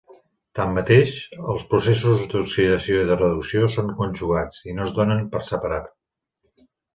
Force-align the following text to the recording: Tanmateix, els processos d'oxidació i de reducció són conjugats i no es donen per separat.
Tanmateix, 0.59 1.11
els 1.53 1.65
processos 1.73 2.23
d'oxidació 2.31 3.03
i 3.03 3.07
de 3.11 3.19
reducció 3.19 3.69
són 3.75 3.93
conjugats 4.01 4.65
i 4.71 4.75
no 4.79 4.89
es 4.89 4.97
donen 4.97 5.23
per 5.37 5.45
separat. 5.53 5.93